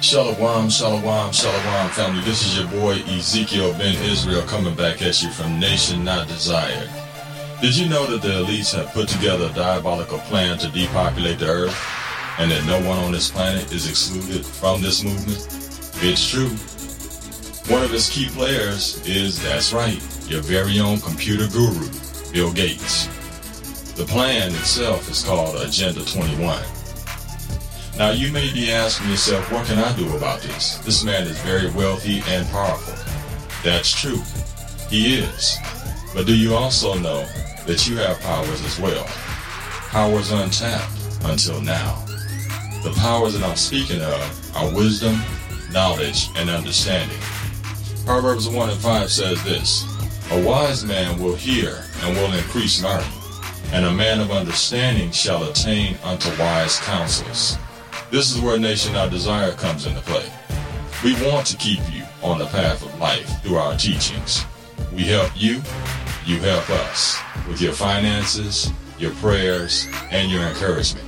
Shalom, 0.00 0.70
shalom, 0.70 1.32
shalom, 1.32 1.90
family. 1.90 2.22
This 2.22 2.46
is 2.46 2.56
your 2.56 2.68
boy 2.68 3.02
Ezekiel 3.08 3.72
Ben 3.72 4.00
Israel 4.04 4.42
coming 4.42 4.76
back 4.76 5.02
at 5.02 5.20
you 5.20 5.30
from 5.30 5.58
Nation 5.58 6.04
Not 6.04 6.28
Desired. 6.28 6.88
Did 7.60 7.76
you 7.76 7.88
know 7.88 8.06
that 8.06 8.22
the 8.22 8.28
elites 8.28 8.72
have 8.76 8.92
put 8.94 9.08
together 9.08 9.46
a 9.46 9.54
diabolical 9.54 10.18
plan 10.20 10.56
to 10.58 10.68
depopulate 10.68 11.40
the 11.40 11.48
earth 11.48 11.76
and 12.38 12.48
that 12.48 12.64
no 12.64 12.78
one 12.88 12.98
on 12.98 13.10
this 13.10 13.28
planet 13.28 13.72
is 13.72 13.90
excluded 13.90 14.46
from 14.46 14.80
this 14.80 15.02
movement? 15.02 15.44
It's 16.00 16.30
true. 16.30 16.50
One 17.74 17.82
of 17.82 17.92
its 17.92 18.08
key 18.08 18.28
players 18.28 19.04
is, 19.04 19.42
that's 19.42 19.72
right, 19.72 20.00
your 20.28 20.42
very 20.42 20.78
own 20.78 21.00
computer 21.00 21.48
guru, 21.48 21.88
Bill 22.32 22.52
Gates. 22.52 23.06
The 23.96 24.04
plan 24.04 24.52
itself 24.52 25.10
is 25.10 25.24
called 25.24 25.56
Agenda 25.56 26.04
21. 26.04 26.77
Now 27.98 28.10
you 28.10 28.30
may 28.30 28.52
be 28.52 28.70
asking 28.70 29.10
yourself, 29.10 29.50
what 29.50 29.66
can 29.66 29.78
I 29.78 29.94
do 29.96 30.16
about 30.16 30.40
this? 30.40 30.78
This 30.78 31.02
man 31.02 31.26
is 31.26 31.36
very 31.40 31.68
wealthy 31.72 32.22
and 32.28 32.46
powerful. 32.50 32.94
That's 33.64 33.92
true. 33.92 34.22
He 34.88 35.16
is. 35.16 35.58
But 36.14 36.24
do 36.24 36.36
you 36.36 36.54
also 36.54 36.94
know 36.94 37.26
that 37.66 37.88
you 37.88 37.96
have 37.96 38.20
powers 38.20 38.64
as 38.64 38.78
well? 38.78 39.04
Powers 39.90 40.30
untapped 40.30 40.92
until 41.24 41.60
now. 41.60 42.04
The 42.84 42.94
powers 42.98 43.36
that 43.36 43.42
I'm 43.42 43.56
speaking 43.56 44.00
of 44.00 44.56
are 44.56 44.72
wisdom, 44.72 45.20
knowledge, 45.72 46.28
and 46.36 46.48
understanding. 46.48 47.18
Proverbs 48.06 48.48
1 48.48 48.70
and 48.70 48.78
5 48.78 49.10
says 49.10 49.42
this, 49.42 49.84
A 50.30 50.40
wise 50.44 50.84
man 50.84 51.20
will 51.20 51.34
hear 51.34 51.82
and 52.02 52.16
will 52.16 52.32
increase 52.32 52.80
learning, 52.80 53.10
and 53.72 53.86
a 53.86 53.92
man 53.92 54.20
of 54.20 54.30
understanding 54.30 55.10
shall 55.10 55.50
attain 55.50 55.98
unto 56.04 56.30
wise 56.38 56.78
counsels. 56.78 57.58
This 58.10 58.34
is 58.34 58.40
where 58.40 58.58
Nation 58.58 58.94
Not 58.94 59.10
Desire 59.10 59.52
comes 59.52 59.84
into 59.84 60.00
play. 60.00 60.24
We 61.04 61.12
want 61.26 61.46
to 61.48 61.56
keep 61.58 61.80
you 61.92 62.04
on 62.22 62.38
the 62.38 62.46
path 62.46 62.82
of 62.82 62.98
life 62.98 63.42
through 63.42 63.56
our 63.56 63.76
teachings. 63.76 64.46
We 64.94 65.02
help 65.02 65.30
you, 65.36 65.60
you 66.24 66.40
help 66.40 66.70
us 66.70 67.18
with 67.46 67.60
your 67.60 67.74
finances, 67.74 68.72
your 68.98 69.10
prayers, 69.16 69.86
and 70.10 70.30
your 70.30 70.42
encouragement. 70.44 71.06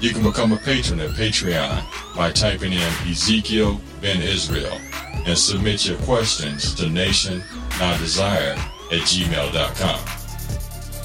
You 0.00 0.12
can 0.12 0.22
become 0.22 0.52
a 0.52 0.58
patron 0.58 1.00
at 1.00 1.10
Patreon 1.10 2.16
by 2.16 2.30
typing 2.30 2.72
in 2.72 2.92
Ezekiel 3.08 3.80
Ben 4.00 4.22
Israel 4.22 4.78
and 5.26 5.36
submit 5.36 5.86
your 5.86 5.98
questions 5.98 6.72
to 6.76 6.84
nationnotdesire 6.84 8.56
at 8.56 9.00
gmail.com. 9.08 10.00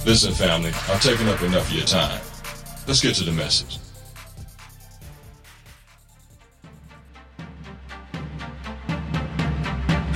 Listen, 0.05 0.33
family, 0.33 0.69
I've 0.69 1.01
taken 1.01 1.27
up 1.27 1.41
enough 1.41 1.67
of 1.69 1.73
your 1.73 1.85
time. 1.85 2.21
Let's 2.87 3.01
get 3.01 3.15
to 3.15 3.23
the 3.23 3.31
message. 3.31 3.79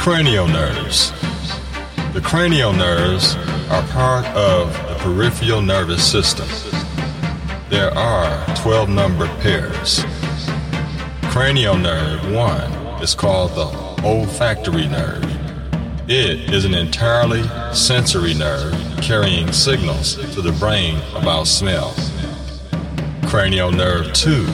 Cranial 0.01 0.47
nerves. 0.47 1.11
The 2.13 2.21
cranial 2.23 2.73
nerves 2.73 3.35
are 3.69 3.85
part 3.89 4.25
of 4.35 4.73
the 4.87 4.95
peripheral 4.95 5.61
nervous 5.61 6.03
system. 6.03 6.47
There 7.69 7.95
are 7.95 8.43
12 8.55 8.89
numbered 8.89 9.29
pairs. 9.41 10.03
Cranial 11.25 11.77
nerve 11.77 12.33
1 12.33 13.03
is 13.03 13.13
called 13.13 13.51
the 13.51 13.67
olfactory 14.03 14.87
nerve. 14.87 15.23
It 16.09 16.51
is 16.51 16.65
an 16.65 16.73
entirely 16.73 17.43
sensory 17.71 18.33
nerve 18.33 18.73
carrying 19.03 19.53
signals 19.53 20.15
to 20.33 20.41
the 20.41 20.53
brain 20.53 20.99
about 21.13 21.45
smell. 21.45 21.93
Cranial 23.27 23.71
nerve 23.71 24.11
2, 24.13 24.47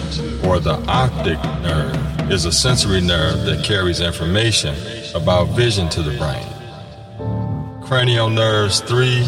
or 0.44 0.59
the 0.59 0.84
optic 0.89 1.42
nerve, 1.64 2.30
is 2.30 2.43
a 2.43 2.52
sensory 2.52 2.99
nerve 2.99 3.45
that 3.45 3.64
carries 3.64 4.02
information 4.02 4.76
about 5.14 5.50
vision 5.50 5.90
to 5.90 6.02
the 6.02 6.18
brain. 6.18 6.45
Cranial 7.84 8.30
nerves 8.30 8.82
3, 8.82 9.23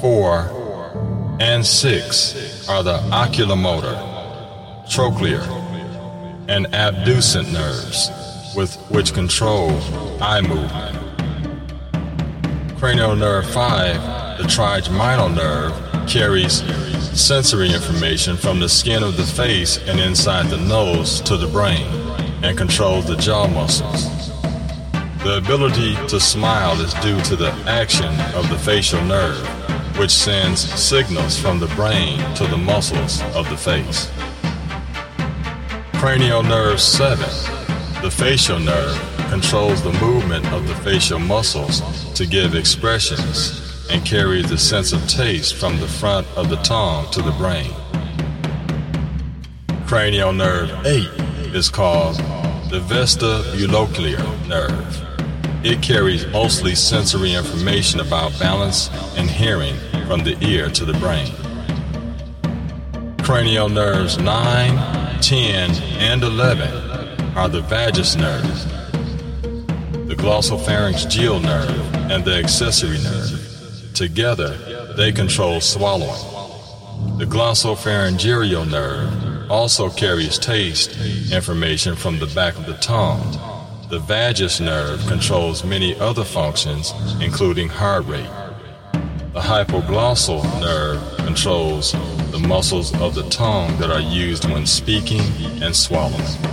4, 0.00 1.36
and 1.40 1.64
6 1.64 2.68
are 2.68 2.82
the 2.82 2.98
oculomotor, 3.10 3.96
trochlear, 4.86 5.40
and 6.48 6.66
abducent 6.74 7.52
nerves, 7.52 8.10
with 8.56 8.74
which 8.90 9.14
control 9.14 9.70
eye 10.20 10.40
movement. 10.40 10.98
Cranial 12.78 13.14
nerve 13.14 13.48
5, 13.50 14.38
the 14.38 14.44
trigeminal 14.48 15.28
nerve, 15.28 15.72
carries 16.08 16.62
sensory 17.18 17.72
information 17.72 18.36
from 18.36 18.58
the 18.58 18.68
skin 18.68 19.02
of 19.02 19.16
the 19.16 19.24
face 19.24 19.78
and 19.86 20.00
inside 20.00 20.48
the 20.48 20.56
nose 20.56 21.20
to 21.20 21.36
the 21.36 21.46
brain 21.46 21.86
and 22.42 22.58
controls 22.58 23.06
the 23.06 23.16
jaw 23.16 23.46
muscles. 23.46 24.31
The 25.24 25.36
ability 25.36 25.94
to 26.08 26.18
smile 26.18 26.80
is 26.80 26.92
due 26.94 27.20
to 27.20 27.36
the 27.36 27.52
action 27.68 28.12
of 28.34 28.48
the 28.50 28.58
facial 28.58 29.00
nerve, 29.04 29.46
which 29.96 30.10
sends 30.10 30.60
signals 30.60 31.38
from 31.38 31.60
the 31.60 31.68
brain 31.76 32.18
to 32.34 32.46
the 32.48 32.56
muscles 32.56 33.22
of 33.36 33.48
the 33.48 33.56
face. 33.56 34.10
Cranial 35.94 36.42
nerve 36.42 36.80
7, 36.80 37.20
the 38.02 38.10
facial 38.10 38.58
nerve, 38.58 38.98
controls 39.30 39.80
the 39.84 39.92
movement 40.04 40.44
of 40.52 40.66
the 40.66 40.74
facial 40.74 41.20
muscles 41.20 41.82
to 42.14 42.26
give 42.26 42.56
expressions 42.56 43.86
and 43.92 44.04
carries 44.04 44.50
the 44.50 44.58
sense 44.58 44.92
of 44.92 45.06
taste 45.06 45.54
from 45.54 45.78
the 45.78 45.86
front 45.86 46.26
of 46.36 46.48
the 46.48 46.56
tongue 46.56 47.08
to 47.12 47.22
the 47.22 47.30
brain. 47.32 47.70
Cranial 49.86 50.32
nerve 50.32 50.84
8 50.84 51.06
is 51.54 51.68
called 51.68 52.16
the 52.70 52.80
vestibulocochlear 52.80 54.48
nerve. 54.48 55.11
It 55.64 55.80
carries 55.80 56.26
mostly 56.26 56.74
sensory 56.74 57.34
information 57.34 58.00
about 58.00 58.36
balance 58.40 58.90
and 59.16 59.30
hearing 59.30 59.76
from 60.08 60.24
the 60.24 60.36
ear 60.44 60.68
to 60.70 60.84
the 60.84 60.92
brain. 60.94 61.30
Cranial 63.22 63.68
nerves 63.68 64.18
9, 64.18 65.20
10, 65.20 65.70
and 66.00 66.24
11 66.24 67.36
are 67.36 67.48
the 67.48 67.60
vagus 67.60 68.16
nerves, 68.16 68.64
the 70.08 70.16
glossopharyngeal 70.18 71.40
nerve, 71.40 71.94
and 72.10 72.24
the 72.24 72.34
accessory 72.34 72.98
nerve. 72.98 73.92
Together, 73.94 74.56
they 74.96 75.12
control 75.12 75.60
swallowing. 75.60 77.18
The 77.18 77.24
glossopharyngeal 77.24 78.68
nerve 78.68 79.48
also 79.48 79.90
carries 79.90 80.40
taste 80.40 81.00
information 81.30 81.94
from 81.94 82.18
the 82.18 82.26
back 82.26 82.56
of 82.58 82.66
the 82.66 82.74
tongue 82.78 83.51
the 83.92 83.98
vagus 83.98 84.58
nerve 84.58 85.06
controls 85.06 85.64
many 85.64 85.94
other 86.00 86.24
functions, 86.24 86.94
including 87.20 87.68
heart 87.68 88.06
rate. 88.06 88.30
The 89.34 89.40
hypoglossal 89.40 90.42
nerve 90.62 90.98
controls 91.18 91.92
the 92.30 92.38
muscles 92.38 92.98
of 93.02 93.14
the 93.14 93.28
tongue 93.28 93.76
that 93.76 93.90
are 93.90 94.00
used 94.00 94.48
when 94.48 94.64
speaking 94.64 95.20
and 95.62 95.76
swallowing. 95.76 96.51